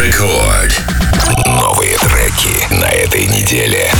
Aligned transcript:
Рекорд. 0.00 0.72
Новые 1.44 1.98
треки 1.98 2.72
на 2.74 2.86
этой 2.86 3.26
неделе. 3.26 3.92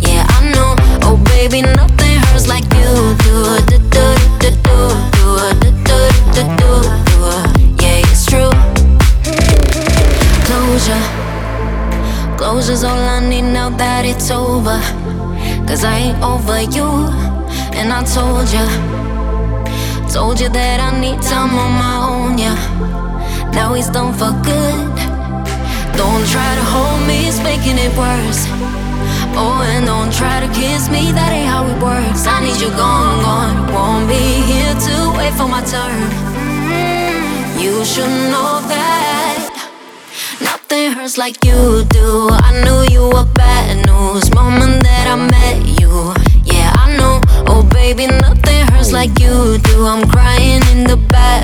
Yeah, 0.00 0.24
I 0.26 0.52
know. 0.54 0.74
Oh, 1.02 1.18
baby, 1.26 1.60
nothing 1.60 2.18
hurts 2.32 2.48
like 2.48 2.64
you 2.72 3.14
do. 3.18 3.44
Yeah, 7.80 8.00
it's 8.00 8.24
true. 8.24 8.50
Closure. 10.46 11.04
Closure's 12.38 12.82
all 12.82 12.96
I 12.96 13.20
need 13.20 13.42
now 13.42 13.68
that 13.76 14.06
it's 14.06 14.30
over. 14.30 14.80
Cause 15.66 15.84
I 15.84 15.98
ain't 15.98 16.22
over 16.22 16.62
you. 16.62 17.10
And 17.74 17.92
I 17.92 18.02
told 18.04 18.48
ya. 18.50 19.03
Told 20.14 20.38
you 20.38 20.48
that 20.48 20.78
I 20.78 20.94
need 21.00 21.20
time 21.22 21.58
on 21.58 21.72
my 21.74 21.96
own, 22.06 22.38
yeah. 22.38 22.54
Now 23.50 23.74
he's 23.74 23.90
done 23.90 24.14
for 24.14 24.30
good. 24.46 24.86
Don't 25.98 26.24
try 26.30 26.50
to 26.54 26.64
hold 26.70 27.02
me, 27.02 27.26
it's 27.26 27.42
making 27.42 27.82
it 27.82 27.90
worse. 27.98 28.46
Oh, 29.34 29.58
and 29.66 29.86
don't 29.86 30.14
try 30.14 30.38
to 30.38 30.46
kiss 30.54 30.88
me, 30.88 31.10
that 31.10 31.34
ain't 31.34 31.50
how 31.50 31.66
it 31.66 31.82
works. 31.82 32.30
I 32.30 32.38
need 32.46 32.60
you 32.62 32.70
gone, 32.78 33.26
gone. 33.26 33.74
Won't 33.74 34.06
be 34.06 34.22
here 34.46 34.74
to 34.86 34.94
wait 35.18 35.34
for 35.34 35.50
my 35.50 35.66
turn. 35.66 35.98
Mm-hmm. 35.98 37.58
You 37.58 37.84
should 37.84 38.14
know 38.30 38.62
that 38.70 39.50
nothing 40.40 40.92
hurts 40.92 41.18
like 41.18 41.42
you 41.44 41.82
do. 41.90 42.30
I 42.30 42.62
knew 42.62 42.86
you 42.94 43.10
were 43.10 43.26
bad 43.34 43.82
news 43.82 44.32
moment 44.32 44.78
that 44.86 45.10
I 45.10 45.16
met 45.18 45.58
you. 45.80 46.14
Yeah, 46.46 46.70
I 46.78 46.94
know. 46.96 47.18
Oh, 47.50 47.66
baby, 47.74 48.06
nothing 48.06 48.63
hurts 48.84 48.92
like 48.92 49.18
you 49.18 49.58
do. 49.58 49.86
I'm 49.86 50.08
crying 50.08 50.62
in 50.72 50.84
the 50.84 50.96
bathroom, 50.96 51.43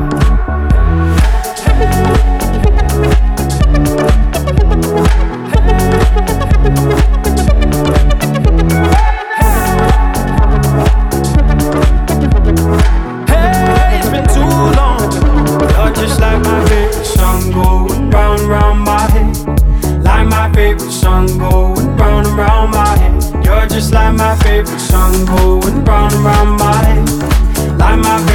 Favorite 24.51 24.79
song 24.79 25.13
going 25.25 25.85
round 25.85 26.13
and 26.13 26.25
round 26.25 26.59
my 26.59 26.75
head. 26.83 27.07
Like 27.79 27.99
my 27.99 28.30